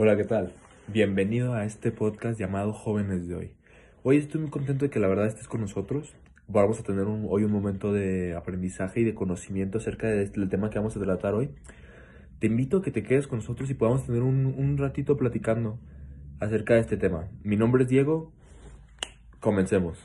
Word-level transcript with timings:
Hola, 0.00 0.16
¿qué 0.16 0.22
tal? 0.22 0.52
Bienvenido 0.86 1.54
a 1.54 1.64
este 1.64 1.90
podcast 1.90 2.38
llamado 2.38 2.72
Jóvenes 2.72 3.26
de 3.26 3.34
Hoy. 3.34 3.50
Hoy 4.04 4.18
estoy 4.18 4.40
muy 4.40 4.50
contento 4.50 4.84
de 4.84 4.90
que 4.92 5.00
la 5.00 5.08
verdad 5.08 5.26
estés 5.26 5.48
con 5.48 5.60
nosotros. 5.60 6.14
Vamos 6.46 6.78
a 6.78 6.84
tener 6.84 7.06
un- 7.06 7.26
hoy 7.28 7.42
un 7.42 7.50
momento 7.50 7.92
de 7.92 8.36
aprendizaje 8.36 9.00
y 9.00 9.04
de 9.04 9.16
conocimiento 9.16 9.78
acerca 9.78 10.08
este- 10.14 10.38
del 10.38 10.48
tema 10.48 10.70
que 10.70 10.78
vamos 10.78 10.96
a 10.96 11.00
tratar 11.00 11.34
hoy. 11.34 11.50
Te 12.38 12.46
invito 12.46 12.76
a 12.76 12.82
que 12.82 12.92
te 12.92 13.02
quedes 13.02 13.26
con 13.26 13.38
nosotros 13.40 13.68
y 13.70 13.74
podamos 13.74 14.06
tener 14.06 14.22
un, 14.22 14.46
un 14.46 14.78
ratito 14.78 15.16
platicando 15.16 15.80
acerca 16.38 16.74
de 16.74 16.80
este 16.80 16.96
tema. 16.96 17.28
Mi 17.42 17.56
nombre 17.56 17.82
es 17.82 17.88
Diego. 17.88 18.32
Comencemos. 19.40 19.98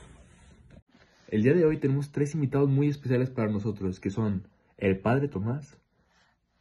El 1.28 1.44
día 1.44 1.54
de 1.54 1.66
hoy 1.66 1.76
tenemos 1.78 2.10
tres 2.10 2.34
invitados 2.34 2.68
muy 2.68 2.88
especiales 2.88 3.30
para 3.30 3.48
nosotros, 3.48 4.00
que 4.00 4.10
son 4.10 4.48
el 4.76 4.98
padre 4.98 5.28
Tomás, 5.28 5.78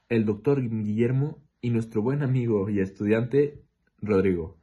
el 0.09 0.23
doctor 0.25 0.61
Guillermo 0.61 1.39
y 1.63 1.69
nuestro 1.69 2.01
buen 2.01 2.23
amigo 2.23 2.69
y 2.69 2.81
estudiante 2.81 3.57
Rodrigo. 4.01 4.57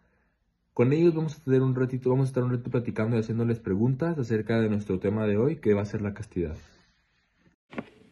Con 0.75 0.93
ellos 0.93 1.15
vamos 1.15 1.39
a 1.39 1.43
tener 1.43 1.63
un 1.63 1.75
ratito, 1.75 2.11
vamos 2.11 2.27
a 2.27 2.29
estar 2.29 2.45
un 2.45 2.51
ratito 2.51 2.71
platicando 2.71 3.17
y 3.17 3.21
haciéndoles 3.21 3.59
preguntas 3.59 4.19
acerca 4.19 4.61
de 4.61 4.69
nuestro 4.69 4.99
tema 4.99 5.27
de 5.27 5.39
hoy, 5.39 5.57
que 5.57 5.73
va 5.73 5.81
a 5.81 5.87
ser 5.87 6.03
la 6.03 6.13
castidad. 6.13 6.55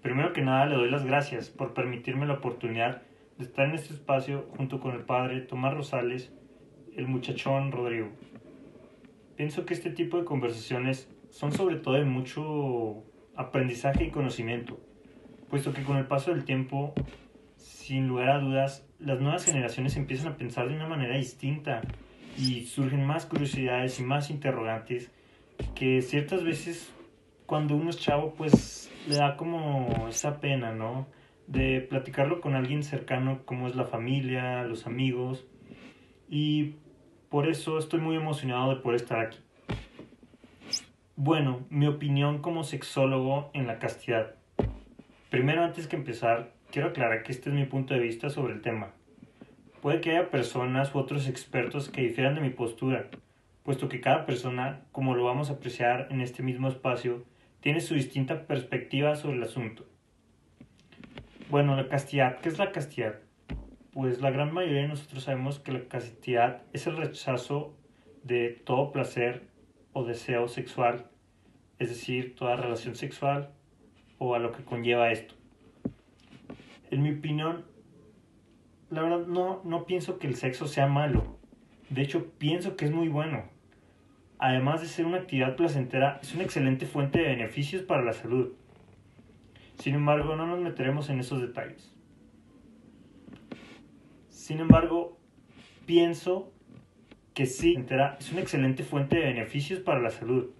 Primero 0.00 0.32
que 0.32 0.40
nada 0.40 0.64
le 0.64 0.76
doy 0.76 0.90
las 0.90 1.04
gracias 1.04 1.50
por 1.50 1.74
permitirme 1.74 2.26
la 2.26 2.34
oportunidad 2.34 3.02
de 3.36 3.44
estar 3.44 3.68
en 3.68 3.74
este 3.74 3.92
espacio 3.92 4.46
junto 4.56 4.80
con 4.80 4.94
el 4.94 5.02
padre 5.02 5.42
Tomás 5.42 5.74
Rosales, 5.74 6.32
el 6.96 7.08
muchachón 7.08 7.72
Rodrigo. 7.72 8.08
Pienso 9.36 9.66
que 9.66 9.74
este 9.74 9.90
tipo 9.90 10.16
de 10.16 10.24
conversaciones 10.24 11.14
son 11.28 11.52
sobre 11.52 11.76
todo 11.76 11.94
de 11.94 12.06
mucho 12.06 13.04
aprendizaje 13.36 14.04
y 14.04 14.10
conocimiento, 14.10 14.80
puesto 15.50 15.74
que 15.74 15.84
con 15.84 15.98
el 15.98 16.06
paso 16.06 16.30
del 16.30 16.46
tiempo, 16.46 16.94
sin 17.58 18.08
lugar 18.08 18.30
a 18.30 18.38
dudas, 18.38 18.86
las 18.98 19.20
nuevas 19.20 19.44
generaciones 19.44 19.96
empiezan 19.96 20.28
a 20.28 20.36
pensar 20.36 20.68
de 20.68 20.74
una 20.74 20.86
manera 20.86 21.16
distinta 21.16 21.82
y 22.36 22.64
surgen 22.64 23.04
más 23.04 23.26
curiosidades 23.26 23.98
y 24.00 24.04
más 24.04 24.30
interrogantes 24.30 25.10
que 25.74 26.02
ciertas 26.02 26.44
veces 26.44 26.92
cuando 27.46 27.74
uno 27.74 27.90
es 27.90 27.98
chavo 27.98 28.34
pues 28.34 28.90
le 29.08 29.16
da 29.16 29.36
como 29.36 30.06
esa 30.08 30.40
pena, 30.40 30.72
¿no? 30.72 31.06
De 31.46 31.80
platicarlo 31.80 32.40
con 32.40 32.54
alguien 32.54 32.82
cercano 32.82 33.40
como 33.44 33.66
es 33.66 33.74
la 33.74 33.84
familia, 33.84 34.62
los 34.64 34.86
amigos 34.86 35.46
y 36.28 36.76
por 37.28 37.48
eso 37.48 37.78
estoy 37.78 38.00
muy 38.00 38.16
emocionado 38.16 38.74
de 38.74 38.80
poder 38.80 39.00
estar 39.00 39.18
aquí. 39.20 39.38
Bueno, 41.16 41.66
mi 41.70 41.86
opinión 41.86 42.40
como 42.40 42.62
sexólogo 42.62 43.50
en 43.52 43.66
la 43.66 43.78
castidad. 43.78 44.36
Primero, 45.30 45.64
antes 45.64 45.88
que 45.88 45.96
empezar, 45.96 46.52
quiero 46.70 46.88
aclarar 46.88 47.22
que 47.22 47.32
este 47.32 47.50
es 47.50 47.54
mi 47.54 47.64
punto 47.64 47.94
de 47.94 48.00
vista 48.00 48.30
sobre 48.30 48.54
el 48.54 48.60
tema. 48.60 48.92
Puede 49.80 50.00
que 50.00 50.10
haya 50.10 50.30
personas 50.30 50.94
u 50.94 50.98
otros 50.98 51.28
expertos 51.28 51.88
que 51.88 52.02
difieran 52.02 52.34
de 52.34 52.40
mi 52.40 52.50
postura, 52.50 53.08
puesto 53.62 53.88
que 53.88 54.00
cada 54.00 54.26
persona, 54.26 54.82
como 54.92 55.14
lo 55.14 55.24
vamos 55.24 55.50
a 55.50 55.54
apreciar 55.54 56.08
en 56.10 56.20
este 56.20 56.42
mismo 56.42 56.68
espacio, 56.68 57.24
tiene 57.60 57.80
su 57.80 57.94
distinta 57.94 58.46
perspectiva 58.46 59.16
sobre 59.16 59.36
el 59.36 59.42
asunto. 59.42 59.86
Bueno, 61.50 61.76
la 61.76 61.88
castidad, 61.88 62.40
¿qué 62.40 62.48
es 62.48 62.58
la 62.58 62.72
castidad? 62.72 63.16
Pues 63.92 64.20
la 64.20 64.30
gran 64.30 64.52
mayoría 64.52 64.82
de 64.82 64.88
nosotros 64.88 65.24
sabemos 65.24 65.58
que 65.58 65.72
la 65.72 65.88
castidad 65.88 66.62
es 66.72 66.86
el 66.86 66.96
rechazo 66.96 67.74
de 68.22 68.50
todo 68.64 68.92
placer 68.92 69.48
o 69.92 70.04
deseo 70.04 70.48
sexual, 70.48 71.06
es 71.78 71.88
decir, 71.88 72.34
toda 72.36 72.56
relación 72.56 72.96
sexual 72.96 73.50
o 74.18 74.34
a 74.34 74.38
lo 74.38 74.52
que 74.52 74.64
conlleva 74.64 75.10
esto. 75.10 75.37
En 76.90 77.02
mi 77.02 77.10
opinión, 77.12 77.64
la 78.90 79.02
verdad 79.02 79.26
no, 79.26 79.60
no 79.64 79.84
pienso 79.84 80.18
que 80.18 80.26
el 80.26 80.36
sexo 80.36 80.66
sea 80.66 80.86
malo. 80.86 81.38
De 81.90 82.02
hecho, 82.02 82.32
pienso 82.38 82.76
que 82.76 82.86
es 82.86 82.92
muy 82.92 83.08
bueno. 83.08 83.44
Además 84.38 84.80
de 84.80 84.86
ser 84.86 85.04
una 85.04 85.18
actividad 85.18 85.56
placentera, 85.56 86.20
es 86.22 86.34
una 86.34 86.44
excelente 86.44 86.86
fuente 86.86 87.18
de 87.18 87.28
beneficios 87.28 87.82
para 87.82 88.02
la 88.02 88.12
salud. 88.12 88.52
Sin 89.78 89.94
embargo, 89.94 90.36
no 90.36 90.46
nos 90.46 90.60
meteremos 90.60 91.10
en 91.10 91.20
esos 91.20 91.40
detalles. 91.40 91.94
Sin 94.28 94.60
embargo, 94.60 95.18
pienso 95.86 96.52
que 97.34 97.46
sí, 97.46 97.76
es 98.18 98.32
una 98.32 98.40
excelente 98.40 98.82
fuente 98.82 99.16
de 99.16 99.24
beneficios 99.24 99.80
para 99.80 100.00
la 100.00 100.10
salud. 100.10 100.50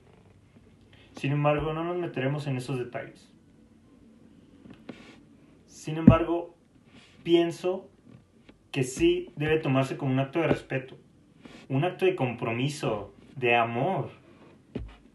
Sin 1.17 1.33
embargo, 1.33 1.73
no 1.73 1.85
nos 1.85 1.97
meteremos 1.97 2.47
en 2.47 2.57
esos 2.57 2.79
detalles. 2.79 3.33
Sin 5.89 5.97
embargo, 5.97 6.55
pienso 7.23 7.89
que 8.73 8.85
sí 8.85 9.33
debe 9.37 9.59
tomarse 9.59 9.97
como 9.97 10.13
un 10.13 10.19
acto 10.19 10.39
de 10.39 10.47
respeto, 10.47 10.99
un 11.71 11.83
acto 11.83 12.05
de 12.05 12.15
compromiso, 12.15 13.15
de 13.37 13.57
amor. 13.57 14.11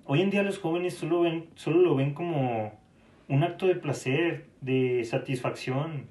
Hoy 0.06 0.22
en 0.22 0.32
día 0.32 0.42
los 0.42 0.58
jóvenes 0.58 0.96
solo, 0.96 1.22
ven, 1.22 1.46
solo 1.54 1.82
lo 1.82 1.96
ven 1.96 2.16
como 2.16 2.74
un 3.28 3.44
acto 3.44 3.68
de 3.68 3.76
placer, 3.76 4.48
de 4.62 5.04
satisfacción, 5.04 6.08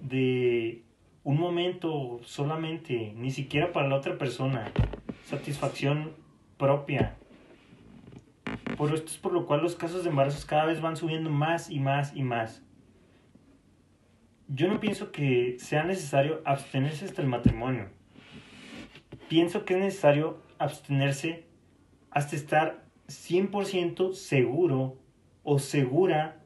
de 0.00 0.84
un 1.24 1.40
momento 1.40 2.20
solamente, 2.22 3.14
ni 3.16 3.32
siquiera 3.32 3.72
para 3.72 3.88
la 3.88 3.96
otra 3.96 4.16
persona, 4.16 4.70
satisfacción 5.24 6.12
propia. 6.56 7.16
Por 8.76 8.94
esto 8.94 9.10
es 9.10 9.18
por 9.18 9.32
lo 9.32 9.44
cual 9.44 9.62
los 9.62 9.74
casos 9.74 10.04
de 10.04 10.10
embarazos 10.10 10.44
cada 10.44 10.66
vez 10.66 10.80
van 10.80 10.96
subiendo 10.96 11.30
más 11.30 11.68
y 11.68 11.80
más 11.80 12.14
y 12.14 12.22
más. 12.22 12.64
Yo 14.48 14.68
no 14.68 14.78
pienso 14.78 15.10
que 15.10 15.56
sea 15.58 15.84
necesario 15.84 16.42
abstenerse 16.44 17.06
hasta 17.06 17.22
el 17.22 17.28
matrimonio. 17.28 17.88
Pienso 19.28 19.64
que 19.64 19.74
es 19.74 19.80
necesario 19.80 20.42
abstenerse 20.58 21.46
hasta 22.10 22.36
estar 22.36 22.84
100% 23.08 24.12
seguro 24.12 24.98
o 25.44 25.58
segura 25.58 26.42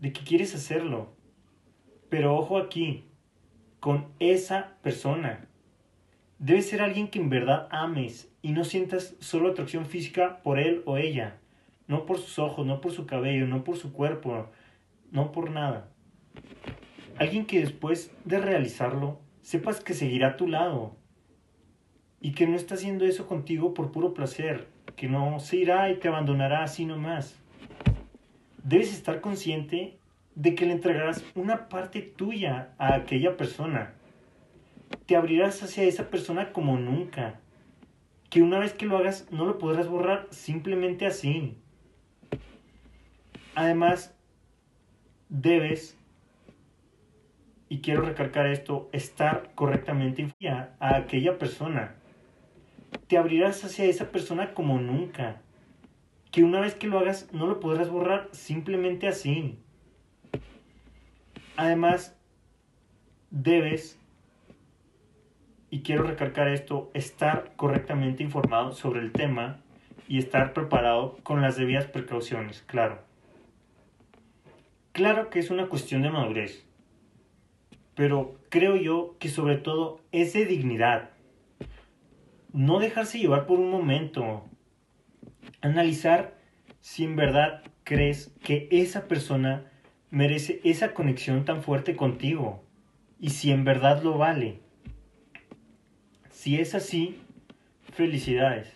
de 0.00 0.12
que 0.12 0.24
quieres 0.24 0.54
hacerlo. 0.54 1.14
Pero 2.08 2.36
ojo 2.36 2.58
aquí, 2.58 3.04
con 3.78 4.08
esa 4.18 4.76
persona. 4.82 5.46
Debe 6.40 6.62
ser 6.62 6.82
alguien 6.82 7.08
que 7.08 7.20
en 7.20 7.30
verdad 7.30 7.68
ames 7.70 8.32
y 8.42 8.50
no 8.50 8.64
sientas 8.64 9.14
solo 9.20 9.50
atracción 9.50 9.86
física 9.86 10.42
por 10.42 10.58
él 10.58 10.82
o 10.86 10.96
ella. 10.96 11.38
No 11.86 12.04
por 12.04 12.18
sus 12.18 12.38
ojos, 12.38 12.66
no 12.66 12.80
por 12.80 12.92
su 12.92 13.06
cabello, 13.06 13.46
no 13.46 13.62
por 13.62 13.76
su 13.76 13.92
cuerpo, 13.92 14.50
no 15.10 15.32
por 15.32 15.50
nada. 15.50 15.88
Alguien 17.18 17.46
que 17.46 17.60
después 17.60 18.12
de 18.24 18.38
realizarlo 18.38 19.18
sepas 19.42 19.80
que 19.80 19.94
seguirá 19.94 20.28
a 20.28 20.36
tu 20.36 20.46
lado 20.46 20.94
y 22.20 22.32
que 22.32 22.46
no 22.46 22.54
está 22.54 22.74
haciendo 22.74 23.04
eso 23.04 23.26
contigo 23.26 23.74
por 23.74 23.90
puro 23.90 24.14
placer, 24.14 24.68
que 24.94 25.08
no 25.08 25.40
se 25.40 25.56
irá 25.56 25.90
y 25.90 25.96
te 25.96 26.06
abandonará 26.06 26.62
así 26.62 26.84
nomás. 26.84 27.36
Debes 28.62 28.92
estar 28.92 29.20
consciente 29.20 29.98
de 30.36 30.54
que 30.54 30.66
le 30.66 30.72
entregarás 30.72 31.24
una 31.34 31.68
parte 31.68 32.02
tuya 32.02 32.74
a 32.78 32.94
aquella 32.94 33.36
persona. 33.36 33.94
Te 35.06 35.16
abrirás 35.16 35.60
hacia 35.64 35.84
esa 35.84 36.10
persona 36.10 36.52
como 36.52 36.78
nunca. 36.78 37.40
Que 38.30 38.42
una 38.42 38.60
vez 38.60 38.74
que 38.74 38.86
lo 38.86 38.96
hagas 38.96 39.26
no 39.32 39.44
lo 39.44 39.58
podrás 39.58 39.88
borrar 39.88 40.28
simplemente 40.30 41.06
así. 41.06 41.56
Además, 43.56 44.14
debes, 45.28 45.98
y 47.68 47.80
quiero 47.80 48.02
recalcar 48.02 48.46
esto, 48.46 48.88
estar 48.92 49.50
correctamente 49.54 50.22
informada 50.22 50.76
a 50.80 50.96
aquella 50.96 51.38
persona. 51.38 51.94
Te 53.06 53.18
abrirás 53.18 53.64
hacia 53.64 53.84
esa 53.84 54.10
persona 54.10 54.54
como 54.54 54.78
nunca. 54.78 55.42
Que 56.30 56.44
una 56.44 56.60
vez 56.60 56.74
que 56.74 56.86
lo 56.86 56.98
hagas 56.98 57.32
no 57.32 57.46
lo 57.46 57.60
podrás 57.60 57.90
borrar 57.90 58.28
simplemente 58.32 59.08
así. 59.08 59.58
Además, 61.56 62.16
debes, 63.30 63.98
y 65.70 65.80
quiero 65.80 66.04
recalcar 66.04 66.48
esto, 66.48 66.90
estar 66.94 67.52
correctamente 67.56 68.22
informado 68.22 68.72
sobre 68.72 69.00
el 69.00 69.12
tema 69.12 69.60
y 70.06 70.18
estar 70.18 70.52
preparado 70.52 71.18
con 71.22 71.42
las 71.42 71.56
debidas 71.56 71.86
precauciones, 71.86 72.62
claro. 72.62 73.00
Claro 74.92 75.30
que 75.30 75.38
es 75.38 75.50
una 75.50 75.66
cuestión 75.68 76.02
de 76.02 76.10
madurez, 76.10 76.67
pero 77.98 78.38
creo 78.48 78.76
yo 78.76 79.16
que 79.18 79.28
sobre 79.28 79.56
todo 79.56 80.00
es 80.12 80.32
de 80.32 80.46
dignidad. 80.46 81.10
No 82.52 82.78
dejarse 82.78 83.18
llevar 83.18 83.48
por 83.48 83.58
un 83.58 83.72
momento. 83.72 84.44
Analizar 85.62 86.38
si 86.80 87.02
en 87.02 87.16
verdad 87.16 87.64
crees 87.82 88.32
que 88.44 88.68
esa 88.70 89.08
persona 89.08 89.72
merece 90.10 90.60
esa 90.62 90.94
conexión 90.94 91.44
tan 91.44 91.60
fuerte 91.60 91.96
contigo 91.96 92.62
y 93.18 93.30
si 93.30 93.50
en 93.50 93.64
verdad 93.64 94.00
lo 94.04 94.16
vale. 94.16 94.60
Si 96.30 96.60
es 96.60 96.76
así, 96.76 97.20
felicidades. 97.94 98.72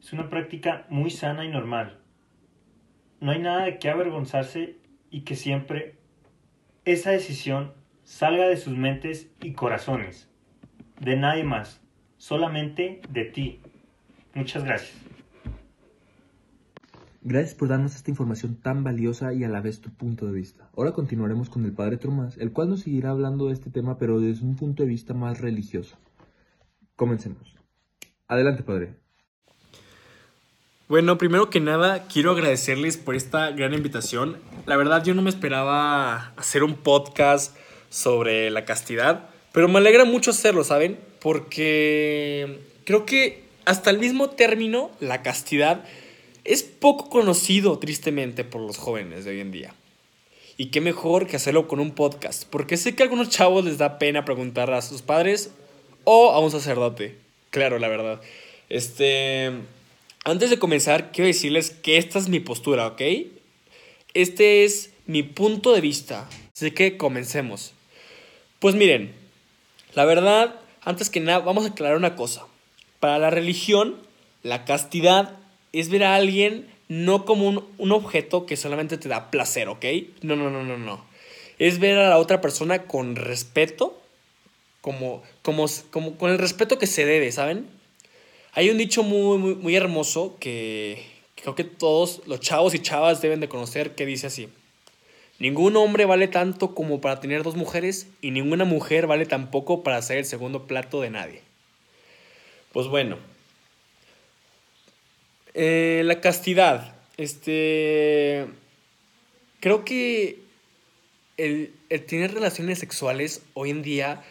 Es 0.00 0.14
una 0.14 0.30
práctica 0.30 0.86
muy 0.88 1.10
sana 1.10 1.44
y 1.44 1.50
normal. 1.50 1.98
No 3.20 3.32
hay 3.32 3.38
nada 3.38 3.66
de 3.66 3.78
qué 3.78 3.90
avergonzarse 3.90 4.78
y 5.10 5.24
que 5.24 5.36
siempre 5.36 5.96
esa 6.86 7.10
decisión 7.10 7.74
salga 8.06 8.48
de 8.48 8.56
sus 8.56 8.76
mentes 8.78 9.30
y 9.42 9.52
corazones. 9.52 10.30
de 11.00 11.14
nadie 11.14 11.44
más, 11.44 11.82
solamente 12.16 13.02
de 13.10 13.24
ti. 13.26 13.60
Muchas 14.32 14.64
gracias. 14.64 14.96
Gracias 17.20 17.54
por 17.54 17.68
darnos 17.68 17.94
esta 17.94 18.10
información 18.10 18.54
tan 18.54 18.82
valiosa 18.82 19.34
y 19.34 19.44
a 19.44 19.48
la 19.48 19.60
vez 19.60 19.82
tu 19.82 19.90
punto 19.90 20.24
de 20.24 20.32
vista. 20.32 20.70
Ahora 20.74 20.92
continuaremos 20.92 21.50
con 21.50 21.66
el 21.66 21.72
Padre 21.72 21.98
Tomás, 21.98 22.38
el 22.38 22.52
cual 22.52 22.70
nos 22.70 22.80
seguirá 22.80 23.10
hablando 23.10 23.48
de 23.48 23.52
este 23.52 23.68
tema, 23.68 23.98
pero 23.98 24.20
desde 24.20 24.46
un 24.46 24.56
punto 24.56 24.84
de 24.84 24.88
vista 24.88 25.12
más 25.12 25.40
religioso. 25.40 25.98
Comencemos. 26.94 27.54
Adelante, 28.26 28.62
Padre. 28.62 28.94
Bueno, 30.88 31.18
primero 31.18 31.50
que 31.50 31.60
nada, 31.60 32.06
quiero 32.06 32.30
agradecerles 32.30 32.96
por 32.96 33.16
esta 33.16 33.50
gran 33.50 33.74
invitación. 33.74 34.38
La 34.64 34.76
verdad, 34.76 35.04
yo 35.04 35.14
no 35.14 35.20
me 35.20 35.30
esperaba 35.30 36.28
hacer 36.36 36.62
un 36.62 36.74
podcast 36.76 37.54
sobre 37.96 38.50
la 38.50 38.66
castidad, 38.66 39.30
pero 39.52 39.68
me 39.68 39.78
alegra 39.78 40.04
mucho 40.04 40.32
hacerlo, 40.32 40.64
¿saben? 40.64 40.98
Porque 41.18 42.58
creo 42.84 43.06
que 43.06 43.42
hasta 43.64 43.88
el 43.88 43.98
mismo 43.98 44.28
término, 44.28 44.90
la 45.00 45.22
castidad, 45.22 45.82
es 46.44 46.62
poco 46.62 47.08
conocido, 47.08 47.78
tristemente, 47.78 48.44
por 48.44 48.60
los 48.60 48.76
jóvenes 48.76 49.24
de 49.24 49.30
hoy 49.30 49.40
en 49.40 49.50
día. 49.50 49.74
Y 50.58 50.66
qué 50.66 50.82
mejor 50.82 51.26
que 51.26 51.36
hacerlo 51.36 51.68
con 51.68 51.80
un 51.80 51.92
podcast, 51.92 52.44
porque 52.50 52.76
sé 52.76 52.94
que 52.94 53.02
a 53.02 53.04
algunos 53.04 53.30
chavos 53.30 53.64
les 53.64 53.78
da 53.78 53.98
pena 53.98 54.26
preguntar 54.26 54.70
a 54.74 54.82
sus 54.82 55.00
padres 55.00 55.50
o 56.04 56.32
a 56.32 56.38
un 56.38 56.50
sacerdote. 56.50 57.16
Claro, 57.48 57.78
la 57.78 57.88
verdad. 57.88 58.20
Este. 58.68 59.52
Antes 60.24 60.50
de 60.50 60.58
comenzar, 60.58 61.12
quiero 61.12 61.28
decirles 61.28 61.70
que 61.70 61.96
esta 61.96 62.18
es 62.18 62.28
mi 62.28 62.40
postura, 62.40 62.88
¿ok? 62.88 63.00
Este 64.12 64.64
es 64.64 64.90
mi 65.06 65.22
punto 65.22 65.72
de 65.72 65.80
vista. 65.80 66.28
Así 66.54 66.72
que 66.72 66.98
comencemos. 66.98 67.72
Pues 68.58 68.74
miren, 68.74 69.14
la 69.94 70.04
verdad, 70.04 70.54
antes 70.82 71.10
que 71.10 71.20
nada, 71.20 71.40
vamos 71.40 71.64
a 71.64 71.68
aclarar 71.68 71.96
una 71.96 72.16
cosa. 72.16 72.46
Para 73.00 73.18
la 73.18 73.30
religión, 73.30 73.96
la 74.42 74.64
castidad 74.64 75.36
es 75.72 75.90
ver 75.90 76.04
a 76.04 76.14
alguien 76.14 76.68
no 76.88 77.24
como 77.24 77.48
un, 77.48 77.64
un, 77.78 77.92
objeto 77.92 78.46
que 78.46 78.56
solamente 78.56 78.96
te 78.96 79.08
da 79.08 79.30
placer, 79.30 79.68
¿ok? 79.68 79.84
No, 80.22 80.36
no, 80.36 80.50
no, 80.50 80.62
no, 80.62 80.78
no. 80.78 81.04
Es 81.58 81.78
ver 81.78 81.98
a 81.98 82.08
la 82.08 82.18
otra 82.18 82.40
persona 82.40 82.84
con 82.84 83.16
respeto, 83.16 84.00
como, 84.80 85.22
como, 85.42 85.66
como 85.90 86.16
con 86.16 86.30
el 86.30 86.38
respeto 86.38 86.78
que 86.78 86.86
se 86.86 87.04
debe, 87.04 87.32
¿saben? 87.32 87.66
Hay 88.52 88.70
un 88.70 88.78
dicho 88.78 89.02
muy, 89.02 89.38
muy, 89.38 89.54
muy 89.56 89.74
hermoso 89.74 90.36
que, 90.38 91.04
creo 91.34 91.54
que 91.54 91.64
todos 91.64 92.22
los 92.26 92.40
chavos 92.40 92.74
y 92.74 92.80
chavas 92.80 93.20
deben 93.20 93.40
de 93.40 93.48
conocer 93.48 93.94
que 93.94 94.06
dice 94.06 94.28
así. 94.28 94.48
Ningún 95.38 95.76
hombre 95.76 96.06
vale 96.06 96.28
tanto 96.28 96.74
como 96.74 97.00
para 97.00 97.20
tener 97.20 97.42
dos 97.42 97.56
mujeres 97.56 98.08
y 98.22 98.30
ninguna 98.30 98.64
mujer 98.64 99.06
vale 99.06 99.26
tan 99.26 99.50
poco 99.50 99.82
para 99.82 100.00
ser 100.00 100.18
el 100.18 100.24
segundo 100.24 100.66
plato 100.66 101.00
de 101.00 101.10
nadie. 101.10 101.42
Pues 102.72 102.88
bueno, 102.88 103.18
eh, 105.54 106.02
la 106.04 106.20
castidad. 106.20 106.94
Este. 107.16 108.46
Creo 109.60 109.84
que 109.84 110.38
el, 111.38 111.72
el, 111.88 112.04
tener 112.04 112.34
relaciones 112.34 112.78
sexuales 112.78 113.42
hoy 113.54 113.70
en 113.70 113.82
día 113.82 114.22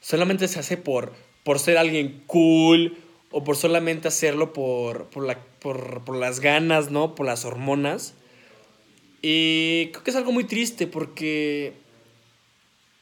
solamente 0.00 0.46
se 0.46 0.58
hace 0.60 0.76
por, 0.76 1.14
por 1.42 1.58
ser 1.58 1.78
alguien 1.78 2.22
cool 2.26 2.98
o 3.30 3.42
por 3.44 3.56
solamente 3.56 4.08
hacerlo 4.08 4.52
por, 4.52 5.06
por, 5.06 5.24
la, 5.24 5.38
por, 5.58 6.04
por 6.04 6.16
las 6.16 6.40
ganas, 6.40 6.90
¿no? 6.90 7.14
Por 7.14 7.24
las 7.26 7.46
hormonas. 7.46 8.14
Y 9.26 9.86
creo 9.86 10.04
que 10.04 10.10
es 10.10 10.16
algo 10.18 10.32
muy 10.32 10.44
triste 10.44 10.86
porque 10.86 11.72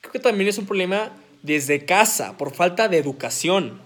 creo 0.00 0.12
que 0.12 0.20
también 0.20 0.48
es 0.48 0.56
un 0.56 0.66
problema 0.66 1.10
desde 1.42 1.84
casa, 1.84 2.38
por 2.38 2.54
falta 2.54 2.86
de 2.86 2.96
educación. 2.96 3.80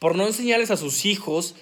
Por 0.00 0.16
no 0.16 0.26
enseñarles 0.26 0.72
a 0.72 0.76
sus 0.76 1.04
hijos 1.04 1.54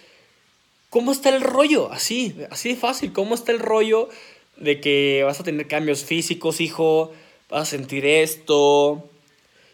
cómo 0.88 1.12
está 1.12 1.28
el 1.28 1.42
rollo, 1.42 1.92
así, 1.92 2.34
así 2.48 2.70
de 2.70 2.76
fácil, 2.76 3.12
cómo 3.12 3.34
está 3.34 3.52
el 3.52 3.58
rollo 3.58 4.08
de 4.56 4.80
que 4.80 5.22
vas 5.24 5.38
a 5.38 5.44
tener 5.44 5.68
cambios 5.68 6.02
físicos, 6.02 6.62
hijo, 6.62 7.12
vas 7.50 7.68
a 7.68 7.70
sentir 7.70 8.06
esto. 8.06 9.06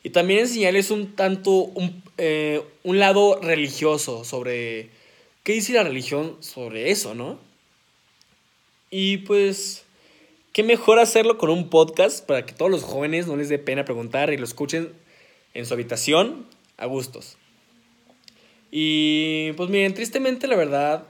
Y 0.02 0.10
también 0.10 0.40
enseñarles 0.40 0.90
un 0.90 1.14
tanto, 1.14 1.52
un, 1.52 2.02
eh, 2.18 2.64
un 2.82 2.98
lado 2.98 3.38
religioso 3.40 4.24
sobre 4.24 4.90
qué 5.44 5.52
dice 5.52 5.72
la 5.72 5.84
religión 5.84 6.36
sobre 6.40 6.90
eso, 6.90 7.14
¿no? 7.14 7.38
Y 8.90 9.18
pues, 9.18 9.83
qué 10.54 10.62
mejor 10.62 11.00
hacerlo 11.00 11.36
con 11.36 11.50
un 11.50 11.68
podcast 11.68 12.24
para 12.24 12.46
que 12.46 12.54
todos 12.54 12.70
los 12.70 12.84
jóvenes 12.84 13.26
no 13.26 13.34
les 13.34 13.48
dé 13.48 13.58
pena 13.58 13.84
preguntar 13.84 14.32
y 14.32 14.38
lo 14.38 14.44
escuchen 14.44 14.92
en 15.52 15.66
su 15.66 15.74
habitación 15.74 16.46
a 16.76 16.86
gustos. 16.86 17.36
Y 18.70 19.50
pues 19.56 19.68
miren, 19.68 19.94
tristemente 19.94 20.46
la 20.46 20.54
verdad 20.54 21.08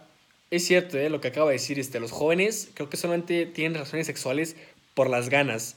es 0.50 0.66
cierto 0.66 0.96
¿eh? 0.96 1.10
lo 1.10 1.20
que 1.20 1.28
acaba 1.28 1.48
de 1.48 1.56
decir, 1.56 1.78
este, 1.78 2.00
los 2.00 2.10
jóvenes 2.10 2.70
creo 2.72 2.88
que 2.88 2.96
solamente 2.96 3.44
tienen 3.44 3.74
relaciones 3.74 4.06
sexuales 4.06 4.56
por 4.94 5.10
las 5.10 5.28
ganas. 5.28 5.76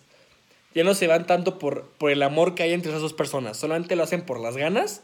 Ya 0.73 0.85
no 0.85 0.93
se 0.93 1.07
van 1.07 1.27
tanto 1.27 1.59
por, 1.59 1.89
por 1.97 2.09
el 2.09 2.23
amor 2.23 2.55
que 2.55 2.63
hay 2.63 2.71
entre 2.71 2.91
esas 2.91 3.01
dos 3.01 3.13
personas, 3.13 3.57
solamente 3.57 3.97
lo 3.97 4.03
hacen 4.03 4.21
por 4.21 4.39
las 4.39 4.55
ganas 4.55 5.01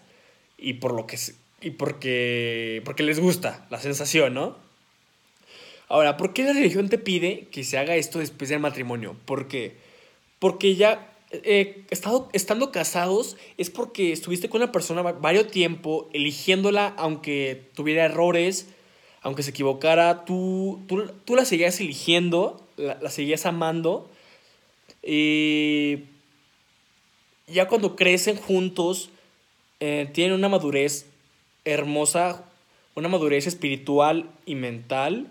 y 0.57 0.75
por 0.75 0.93
lo 0.93 1.05
que 1.05 1.17
y 1.59 1.71
porque 1.71 2.81
porque 2.85 3.03
les 3.03 3.19
gusta 3.19 3.67
la 3.69 3.79
sensación, 3.79 4.33
¿no? 4.33 4.57
Ahora, 5.93 6.17
¿por 6.17 6.33
qué 6.33 6.41
la 6.41 6.53
religión 6.53 6.89
te 6.89 6.97
pide 6.97 7.45
que 7.51 7.63
se 7.63 7.77
haga 7.77 7.95
esto 7.95 8.17
después 8.17 8.49
del 8.49 8.59
matrimonio? 8.59 9.15
¿Por 9.25 9.47
qué? 9.47 9.75
Porque 10.39 10.75
ya 10.75 11.13
eh, 11.31 11.83
estando 12.33 12.71
casados 12.71 13.37
es 13.59 13.69
porque 13.69 14.11
estuviste 14.11 14.49
con 14.49 14.63
una 14.63 14.71
persona 14.71 15.03
varios 15.03 15.51
tiempo, 15.51 16.09
eligiéndola 16.11 16.95
aunque 16.97 17.69
tuviera 17.75 18.05
errores, 18.05 18.69
aunque 19.21 19.43
se 19.43 19.51
equivocara, 19.51 20.25
tú, 20.25 20.81
tú, 20.87 21.11
tú 21.25 21.35
la 21.35 21.45
seguías 21.45 21.79
eligiendo, 21.79 22.59
la, 22.75 22.97
la, 22.99 23.11
seguías 23.11 23.45
amando. 23.45 24.09
Y 25.03 26.05
ya 27.45 27.67
cuando 27.67 27.95
crecen 27.95 28.37
juntos, 28.37 29.11
eh, 29.79 30.09
tienen 30.11 30.33
una 30.33 30.49
madurez 30.49 31.05
hermosa, 31.65 32.45
una 32.95 33.09
madurez 33.09 33.45
espiritual 33.45 34.31
y 34.47 34.55
mental. 34.55 35.27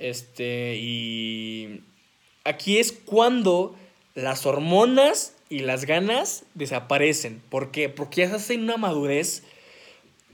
Este, 0.00 0.76
y 0.76 1.82
aquí 2.44 2.78
es 2.78 2.90
cuando 2.90 3.76
las 4.14 4.46
hormonas 4.46 5.36
y 5.50 5.58
las 5.58 5.84
ganas 5.84 6.44
desaparecen. 6.54 7.42
¿Por 7.50 7.70
qué? 7.70 7.90
Porque 7.90 8.22
ya 8.22 8.30
se 8.30 8.36
hace 8.36 8.56
una 8.56 8.78
madurez 8.78 9.42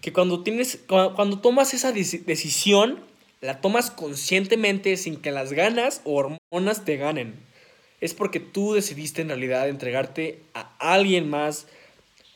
que 0.01 0.13
cuando, 0.13 0.45
tienes, 0.45 0.79
cuando, 0.87 1.41
tomas 1.41 1.75
esa 1.75 1.91
decisión, 1.91 3.01
la 3.41 3.61
tomas 3.61 3.91
conscientemente 3.91 4.97
sin 4.97 5.17
que 5.17 5.33
las 5.33 5.53
ganas 5.53 6.01
o 6.05 6.15
hormonas 6.15 6.85
te 6.85 6.97
ganen. 6.97 7.35
Es 8.01 8.15
porque 8.15 8.39
tú 8.39 8.75
decidiste 8.75 9.23
en 9.23 9.29
realidad 9.29 9.69
entregarte 9.69 10.43
a 10.55 10.71
alguien 10.79 11.29
más 11.29 11.67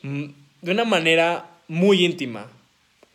mm, 0.01 0.25
de 0.61 0.71
una 0.71 0.83
manera 0.83 1.49
muy 1.69 2.03
íntima. 2.03 2.51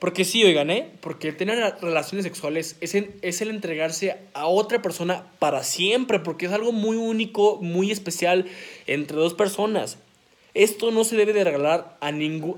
Porque 0.07 0.25
sí, 0.25 0.45
oigan, 0.45 0.71
¿eh? 0.71 0.89
Porque 1.01 1.33
tener 1.33 1.59
relaciones 1.83 2.23
sexuales 2.23 2.77
es, 2.81 2.95
es 2.95 3.41
el 3.41 3.51
entregarse 3.51 4.17
a 4.35 4.47
otra 4.47 4.81
persona 4.81 5.27
para 5.41 5.65
siempre, 5.65 6.21
porque 6.21 6.47
es 6.47 6.53
algo 6.53 6.71
muy 6.71 6.97
único, 6.97 7.59
muy 7.61 7.91
especial 7.91 8.47
entre 8.87 9.17
dos 9.17 9.35
personas. 9.35 9.99
Esto 10.55 10.93
no 10.93 11.03
se 11.03 11.17
debe 11.17 11.33
de 11.33 11.43
regalar 11.43 11.99
a, 12.01 12.11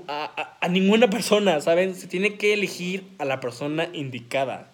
a, 0.07 0.57
a, 0.61 0.67
ninguna 0.67 1.09
persona, 1.09 1.59
¿saben? 1.59 1.95
Se 1.95 2.05
tiene 2.05 2.35
que 2.35 2.53
elegir 2.53 3.05
a 3.17 3.25
la 3.25 3.39
persona 3.39 3.89
indicada. 3.93 4.71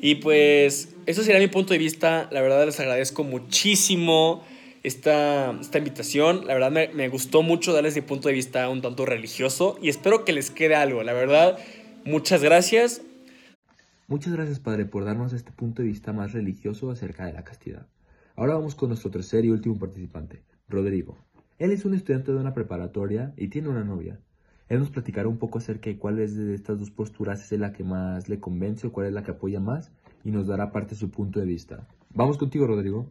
Y 0.00 0.14
pues, 0.14 0.90
eso 1.06 1.24
sería 1.24 1.40
mi 1.40 1.48
punto 1.48 1.72
de 1.72 1.80
vista. 1.80 2.28
La 2.30 2.40
verdad 2.40 2.64
les 2.66 2.78
agradezco 2.78 3.24
muchísimo 3.24 4.44
esta, 4.82 5.52
esta 5.60 5.78
invitación. 5.78 6.46
La 6.46 6.54
verdad 6.54 6.70
me, 6.70 6.88
me, 6.88 7.08
gustó 7.08 7.42
mucho 7.42 7.72
darles 7.72 7.94
mi 7.96 8.02
punto 8.02 8.28
de 8.28 8.34
vista 8.34 8.68
un 8.68 8.82
tanto 8.82 9.06
religioso 9.06 9.78
y 9.82 9.88
espero 9.88 10.24
que 10.24 10.32
les 10.32 10.50
quede 10.50 10.74
algo. 10.74 11.02
La 11.02 11.12
verdad, 11.12 11.58
muchas 12.04 12.42
gracias. 12.42 13.02
Muchas 14.08 14.32
gracias, 14.32 14.58
Padre, 14.58 14.86
por 14.86 15.04
darnos 15.04 15.32
este 15.32 15.52
punto 15.52 15.82
de 15.82 15.88
vista 15.88 16.12
más 16.12 16.32
religioso 16.32 16.90
acerca 16.90 17.26
de 17.26 17.32
la 17.32 17.44
castidad. 17.44 17.86
Ahora 18.34 18.54
vamos 18.54 18.74
con 18.74 18.88
nuestro 18.88 19.10
tercer 19.10 19.44
y 19.44 19.50
último 19.50 19.78
participante, 19.78 20.42
Rodrigo. 20.68 21.16
Él 21.58 21.72
es 21.72 21.84
un 21.84 21.94
estudiante 21.94 22.32
de 22.32 22.38
una 22.38 22.54
preparatoria 22.54 23.32
y 23.36 23.48
tiene 23.48 23.68
una 23.68 23.84
novia. 23.84 24.18
Él 24.68 24.78
nos 24.78 24.90
platicará 24.90 25.28
un 25.28 25.36
poco 25.36 25.58
acerca 25.58 25.90
de 25.90 25.98
cuál 25.98 26.18
es 26.20 26.34
de 26.36 26.54
estas 26.54 26.78
dos 26.78 26.90
posturas 26.90 27.52
es 27.52 27.60
la 27.60 27.72
que 27.72 27.84
más 27.84 28.28
le 28.28 28.40
convence 28.40 28.86
o 28.86 28.92
cuál 28.92 29.08
es 29.08 29.12
la 29.12 29.22
que 29.22 29.32
apoya 29.32 29.60
más 29.60 29.92
y 30.24 30.30
nos 30.30 30.46
dará 30.46 30.72
parte 30.72 30.94
su 30.94 31.10
punto 31.10 31.38
de 31.38 31.46
vista. 31.46 31.86
Vamos 32.14 32.38
contigo, 32.38 32.66
Rodrigo. 32.66 33.10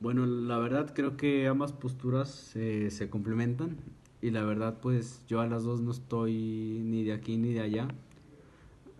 Bueno, 0.00 0.24
la 0.24 0.56
verdad 0.56 0.94
creo 0.94 1.18
que 1.18 1.46
ambas 1.46 1.72
posturas 1.72 2.56
eh, 2.56 2.88
se 2.90 3.10
complementan 3.10 3.76
y 4.22 4.30
la 4.30 4.42
verdad 4.42 4.78
pues 4.80 5.22
yo 5.28 5.42
a 5.42 5.46
las 5.46 5.62
dos 5.62 5.82
no 5.82 5.90
estoy 5.90 6.80
ni 6.82 7.04
de 7.04 7.12
aquí 7.12 7.36
ni 7.36 7.52
de 7.52 7.60
allá. 7.60 7.88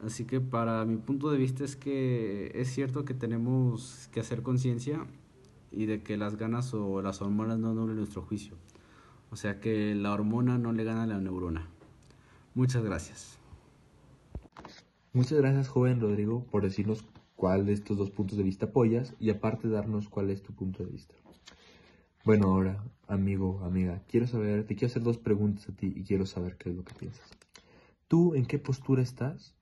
Así 0.04 0.26
que 0.26 0.42
para 0.42 0.84
mi 0.84 0.98
punto 0.98 1.30
de 1.30 1.38
vista 1.38 1.64
es 1.64 1.74
que 1.74 2.52
es 2.54 2.68
cierto 2.68 3.06
que 3.06 3.14
tenemos 3.14 4.10
que 4.12 4.20
hacer 4.20 4.42
conciencia 4.42 5.06
y 5.72 5.86
de 5.86 6.02
que 6.02 6.18
las 6.18 6.36
ganas 6.36 6.74
o 6.74 7.00
las 7.00 7.22
hormonas 7.22 7.58
no 7.58 7.72
nublen 7.72 7.96
nuestro 7.96 8.20
juicio. 8.20 8.54
O 9.30 9.36
sea 9.36 9.58
que 9.58 9.94
la 9.94 10.12
hormona 10.12 10.58
no 10.58 10.74
le 10.74 10.84
gana 10.84 11.04
a 11.04 11.06
la 11.06 11.18
neurona. 11.18 11.66
Muchas 12.54 12.84
gracias. 12.84 13.38
Muchas 15.14 15.38
gracias, 15.38 15.68
joven 15.68 15.98
Rodrigo, 15.98 16.44
por 16.50 16.62
decirnos 16.62 17.06
cuál 17.40 17.64
de 17.64 17.72
estos 17.72 17.96
dos 17.96 18.10
puntos 18.10 18.36
de 18.36 18.44
vista 18.44 18.66
apoyas 18.66 19.14
y 19.18 19.30
aparte 19.30 19.66
darnos 19.66 20.10
cuál 20.10 20.28
es 20.28 20.42
tu 20.42 20.52
punto 20.52 20.84
de 20.84 20.90
vista. 20.90 21.14
Bueno, 22.22 22.48
ahora, 22.48 22.84
amigo, 23.08 23.60
amiga, 23.64 24.02
quiero 24.08 24.26
saber, 24.26 24.66
te 24.66 24.74
quiero 24.74 24.90
hacer 24.90 25.02
dos 25.02 25.16
preguntas 25.16 25.66
a 25.70 25.72
ti 25.72 25.90
y 25.96 26.04
quiero 26.04 26.26
saber 26.26 26.58
qué 26.58 26.68
es 26.68 26.76
lo 26.76 26.84
que 26.84 26.92
piensas. 26.92 27.26
¿Tú 28.08 28.34
en 28.34 28.44
qué 28.44 28.58
postura 28.58 29.00
estás? 29.00 29.54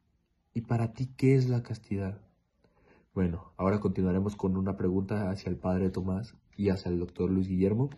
¿Y 0.54 0.62
para 0.62 0.92
ti 0.92 1.08
qué 1.16 1.36
es 1.36 1.48
la 1.48 1.62
castidad? 1.62 2.20
Bueno, 3.14 3.52
ahora 3.56 3.78
continuaremos 3.78 4.34
con 4.34 4.56
una 4.56 4.76
pregunta 4.76 5.30
hacia 5.30 5.48
el 5.48 5.56
padre 5.56 5.90
Tomás 5.90 6.34
y 6.56 6.70
hacia 6.70 6.90
el 6.90 6.98
doctor 6.98 7.30
Luis 7.30 7.46
Guillermo. 7.46 7.90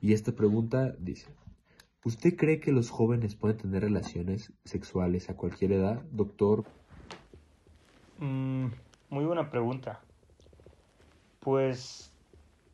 Y 0.00 0.14
esta 0.14 0.32
pregunta 0.32 0.96
dice, 0.98 1.28
¿usted 2.04 2.34
cree 2.34 2.58
que 2.58 2.72
los 2.72 2.90
jóvenes 2.90 3.36
pueden 3.36 3.58
tener 3.58 3.82
relaciones 3.82 4.52
sexuales 4.64 5.30
a 5.30 5.36
cualquier 5.36 5.70
edad, 5.70 6.02
doctor? 6.10 6.64
Mm, 8.18 8.66
muy 9.10 9.24
buena 9.24 9.50
pregunta. 9.50 10.00
Pues 11.40 12.12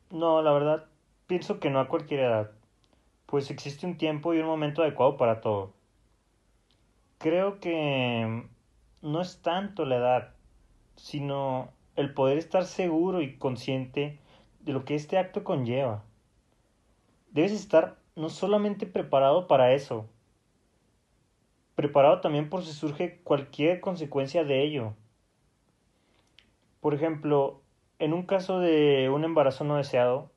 no, 0.09 0.41
la 0.41 0.51
verdad, 0.51 0.85
pienso 1.27 1.59
que 1.59 1.69
no 1.69 1.79
a 1.79 1.87
cualquier 1.87 2.21
edad, 2.21 2.51
pues 3.25 3.49
existe 3.51 3.85
un 3.85 3.97
tiempo 3.97 4.33
y 4.33 4.39
un 4.39 4.45
momento 4.45 4.81
adecuado 4.81 5.17
para 5.17 5.41
todo. 5.41 5.73
Creo 7.17 7.59
que 7.59 8.47
no 9.01 9.21
es 9.21 9.41
tanto 9.41 9.85
la 9.85 9.97
edad, 9.97 10.33
sino 10.95 11.69
el 11.95 12.13
poder 12.13 12.37
estar 12.37 12.65
seguro 12.65 13.21
y 13.21 13.37
consciente 13.37 14.19
de 14.61 14.73
lo 14.73 14.85
que 14.85 14.95
este 14.95 15.17
acto 15.17 15.43
conlleva. 15.43 16.03
Debes 17.31 17.51
estar 17.51 17.97
no 18.15 18.29
solamente 18.29 18.85
preparado 18.85 19.47
para 19.47 19.73
eso, 19.73 20.07
preparado 21.75 22.21
también 22.21 22.49
por 22.49 22.63
si 22.63 22.71
surge 22.73 23.19
cualquier 23.23 23.81
consecuencia 23.81 24.43
de 24.43 24.63
ello. 24.63 24.93
Por 26.83 26.93
ejemplo, 26.93 27.61
en 27.97 28.11
un 28.11 28.23
caso 28.23 28.59
de 28.59 29.09
un 29.09 29.23
embarazo 29.23 29.63
no 29.63 29.77
deseado, 29.77 30.33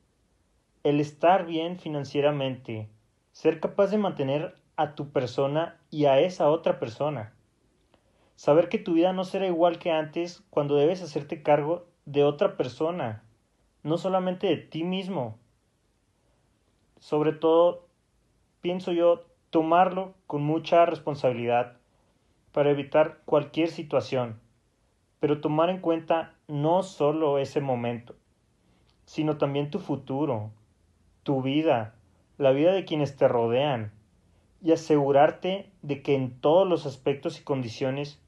el 0.83 1.01
estar 1.01 1.45
bien 1.45 1.77
financieramente, 1.77 2.87
ser 3.33 3.59
capaz 3.59 3.87
de 3.87 3.97
mantener 3.97 4.55
a 4.77 4.95
tu 4.95 5.09
persona 5.09 5.77
y 5.89 6.05
a 6.05 6.21
esa 6.21 6.49
otra 6.49 6.79
persona. 6.79 7.33
Saber 8.37 8.69
que 8.69 8.77
tu 8.77 8.93
vida 8.93 9.11
no 9.11 9.25
será 9.25 9.45
igual 9.45 9.77
que 9.77 9.91
antes 9.91 10.41
cuando 10.49 10.77
debes 10.77 11.03
hacerte 11.03 11.43
cargo 11.43 11.85
de 12.05 12.23
otra 12.23 12.55
persona, 12.55 13.25
no 13.83 13.97
solamente 13.97 14.47
de 14.47 14.55
ti 14.55 14.85
mismo. 14.85 15.37
Sobre 17.01 17.33
todo, 17.33 17.89
pienso 18.61 18.93
yo, 18.93 19.25
tomarlo 19.49 20.13
con 20.27 20.43
mucha 20.43 20.85
responsabilidad 20.85 21.75
para 22.53 22.71
evitar 22.71 23.19
cualquier 23.25 23.67
situación, 23.67 24.39
pero 25.19 25.41
tomar 25.41 25.69
en 25.69 25.81
cuenta 25.81 26.35
no 26.47 26.83
solo 26.83 27.39
ese 27.39 27.61
momento, 27.61 28.15
sino 29.05 29.37
también 29.37 29.69
tu 29.69 29.79
futuro, 29.79 30.51
tu 31.23 31.41
vida, 31.41 31.95
la 32.37 32.51
vida 32.51 32.71
de 32.71 32.85
quienes 32.85 33.15
te 33.15 33.27
rodean, 33.27 33.91
y 34.61 34.71
asegurarte 34.71 35.71
de 35.81 36.01
que 36.01 36.15
en 36.15 36.39
todos 36.39 36.67
los 36.67 36.85
aspectos 36.85 37.39
y 37.39 37.43
condiciones 37.43 38.21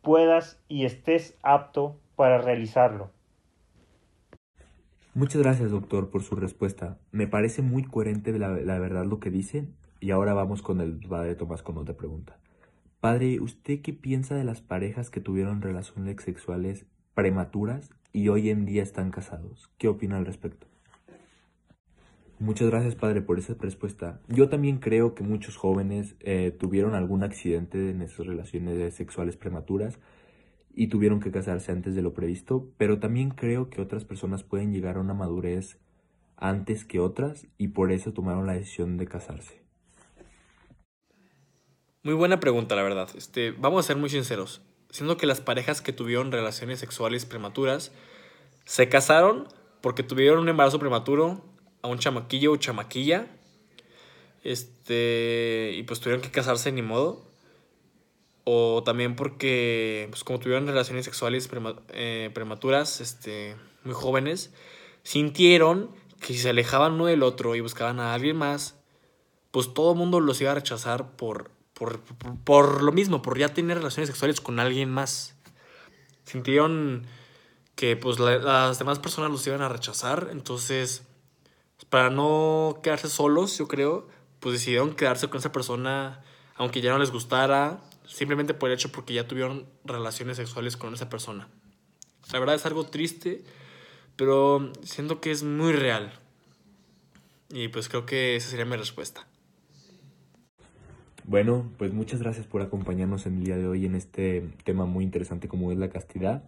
puedas 0.00 0.60
y 0.68 0.84
estés 0.84 1.36
apto 1.42 1.96
para 2.16 2.38
realizarlo. 2.38 3.10
Muchas 5.14 5.42
gracias, 5.42 5.70
doctor, 5.70 6.08
por 6.10 6.22
su 6.22 6.36
respuesta. 6.36 6.98
Me 7.10 7.26
parece 7.26 7.60
muy 7.60 7.84
coherente 7.84 8.36
la, 8.38 8.48
la 8.48 8.78
verdad 8.78 9.04
lo 9.04 9.20
que 9.20 9.30
dice. 9.30 9.68
Y 10.00 10.10
ahora 10.10 10.32
vamos 10.32 10.62
con 10.62 10.80
el 10.80 10.98
padre 11.06 11.34
Tomás 11.34 11.62
con 11.62 11.76
otra 11.76 11.94
pregunta. 11.94 12.38
Padre, 13.00 13.40
¿usted 13.40 13.82
qué 13.82 13.92
piensa 13.92 14.34
de 14.34 14.44
las 14.44 14.62
parejas 14.62 15.10
que 15.10 15.20
tuvieron 15.20 15.60
relaciones 15.60 16.22
sexuales 16.22 16.86
prematuras 17.14 17.90
y 18.12 18.28
hoy 18.28 18.50
en 18.50 18.64
día 18.66 18.82
están 18.82 19.10
casados? 19.10 19.70
¿Qué 19.78 19.88
opina 19.88 20.16
al 20.16 20.26
respecto? 20.26 20.66
Muchas 22.38 22.68
gracias, 22.70 22.96
padre, 22.96 23.22
por 23.22 23.38
esa 23.38 23.54
respuesta. 23.54 24.20
Yo 24.26 24.48
también 24.48 24.78
creo 24.78 25.14
que 25.14 25.22
muchos 25.22 25.56
jóvenes 25.56 26.16
eh, 26.18 26.50
tuvieron 26.50 26.94
algún 26.94 27.22
accidente 27.22 27.90
en 27.90 28.02
esas 28.02 28.26
relaciones 28.26 28.94
sexuales 28.94 29.36
prematuras 29.36 30.00
y 30.74 30.88
tuvieron 30.88 31.20
que 31.20 31.30
casarse 31.30 31.70
antes 31.70 31.94
de 31.94 32.02
lo 32.02 32.14
previsto, 32.14 32.68
pero 32.78 32.98
también 32.98 33.30
creo 33.30 33.70
que 33.70 33.80
otras 33.80 34.04
personas 34.04 34.42
pueden 34.42 34.72
llegar 34.72 34.96
a 34.96 35.00
una 35.00 35.14
madurez 35.14 35.78
antes 36.36 36.84
que 36.84 36.98
otras 36.98 37.46
y 37.58 37.68
por 37.68 37.92
eso 37.92 38.12
tomaron 38.12 38.46
la 38.46 38.54
decisión 38.54 38.96
de 38.96 39.06
casarse. 39.06 39.62
Muy 42.02 42.14
buena 42.14 42.40
pregunta, 42.40 42.74
la 42.74 42.82
verdad. 42.82 43.08
Este, 43.16 43.52
vamos 43.52 43.84
a 43.84 43.86
ser 43.86 43.96
muy 43.96 44.08
sinceros. 44.08 44.62
Siendo 44.92 45.16
que 45.16 45.26
las 45.26 45.40
parejas 45.40 45.80
que 45.80 45.92
tuvieron 45.92 46.30
relaciones 46.30 46.78
sexuales 46.78 47.24
prematuras 47.24 47.92
se 48.66 48.90
casaron 48.90 49.48
porque 49.80 50.02
tuvieron 50.02 50.38
un 50.38 50.50
embarazo 50.50 50.78
prematuro 50.78 51.42
a 51.80 51.88
un 51.88 51.98
chamaquillo 51.98 52.52
o 52.52 52.56
chamaquilla. 52.56 53.26
Este, 54.44 55.72
y 55.74 55.82
pues 55.84 55.98
tuvieron 55.98 56.20
que 56.20 56.30
casarse 56.30 56.70
ni 56.72 56.82
modo. 56.82 57.24
O 58.44 58.82
también 58.84 59.16
porque, 59.16 60.08
pues 60.10 60.24
como 60.24 60.38
tuvieron 60.38 60.66
relaciones 60.66 61.06
sexuales 61.06 61.48
eh, 61.88 62.30
prematuras, 62.34 63.00
este, 63.00 63.56
muy 63.84 63.94
jóvenes, 63.94 64.52
sintieron 65.04 65.90
que 66.20 66.34
si 66.34 66.38
se 66.40 66.50
alejaban 66.50 66.92
uno 66.92 67.06
del 67.06 67.22
otro 67.22 67.54
y 67.54 67.60
buscaban 67.60 67.98
a 67.98 68.12
alguien 68.12 68.36
más, 68.36 68.76
pues 69.52 69.72
todo 69.72 69.92
el 69.92 69.98
mundo 69.98 70.20
los 70.20 70.38
iba 70.42 70.50
a 70.50 70.54
rechazar 70.54 71.16
por, 71.16 71.50
por, 72.44 72.82
lo 72.82 72.92
mismo, 72.92 73.22
por 73.22 73.38
ya 73.38 73.54
tener 73.54 73.78
relaciones 73.78 74.08
sexuales 74.08 74.40
con 74.40 74.60
alguien 74.60 74.90
más. 74.90 75.34
Sintieron 76.24 77.06
que 77.74 77.96
pues 77.96 78.18
las 78.18 78.78
demás 78.78 78.98
personas 78.98 79.30
los 79.30 79.46
iban 79.46 79.62
a 79.62 79.68
rechazar, 79.68 80.28
entonces 80.30 81.02
para 81.88 82.10
no 82.10 82.80
quedarse 82.82 83.08
solos, 83.08 83.58
yo 83.58 83.68
creo, 83.68 84.08
pues 84.40 84.54
decidieron 84.54 84.94
quedarse 84.94 85.28
con 85.28 85.38
esa 85.38 85.52
persona, 85.52 86.22
aunque 86.54 86.80
ya 86.80 86.90
no 86.90 86.98
les 86.98 87.10
gustara, 87.10 87.80
simplemente 88.06 88.54
por 88.54 88.70
el 88.70 88.74
hecho 88.74 88.92
porque 88.92 89.14
ya 89.14 89.26
tuvieron 89.26 89.66
relaciones 89.84 90.36
sexuales 90.36 90.76
con 90.76 90.94
esa 90.94 91.08
persona. 91.08 91.48
La 92.32 92.38
verdad 92.38 92.54
es 92.54 92.66
algo 92.66 92.86
triste, 92.86 93.44
pero 94.16 94.72
siento 94.82 95.20
que 95.20 95.30
es 95.30 95.42
muy 95.42 95.72
real. 95.72 96.12
Y 97.50 97.68
pues 97.68 97.88
creo 97.88 98.06
que 98.06 98.36
esa 98.36 98.48
sería 98.48 98.64
mi 98.64 98.76
respuesta. 98.76 99.26
Bueno, 101.24 101.70
pues 101.78 101.92
muchas 101.92 102.20
gracias 102.20 102.46
por 102.46 102.62
acompañarnos 102.62 103.26
en 103.26 103.38
el 103.38 103.44
día 103.44 103.56
de 103.56 103.66
hoy 103.66 103.86
en 103.86 103.94
este 103.94 104.48
tema 104.64 104.86
muy 104.86 105.04
interesante 105.04 105.46
como 105.46 105.70
es 105.70 105.78
la 105.78 105.88
castidad. 105.88 106.42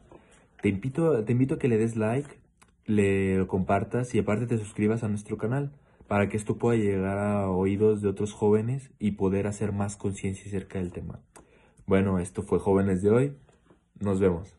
Te 0.60 0.68
invito, 0.68 1.24
te 1.24 1.32
invito 1.32 1.54
a 1.54 1.58
que 1.58 1.68
le 1.68 1.78
des 1.78 1.96
like, 1.96 2.28
le 2.86 3.46
compartas 3.46 4.14
y 4.14 4.18
aparte 4.18 4.46
te 4.46 4.58
suscribas 4.58 5.04
a 5.04 5.08
nuestro 5.08 5.38
canal 5.38 5.70
para 6.08 6.28
que 6.28 6.36
esto 6.36 6.58
pueda 6.58 6.76
llegar 6.76 7.18
a 7.18 7.50
oídos 7.50 8.02
de 8.02 8.08
otros 8.08 8.32
jóvenes 8.32 8.90
y 8.98 9.12
poder 9.12 9.46
hacer 9.46 9.72
más 9.72 9.96
conciencia 9.96 10.44
acerca 10.46 10.78
del 10.78 10.90
tema. 10.90 11.20
Bueno, 11.86 12.18
esto 12.18 12.42
fue 12.42 12.58
Jóvenes 12.58 13.02
de 13.02 13.10
hoy. 13.10 13.36
Nos 14.00 14.18
vemos. 14.18 14.56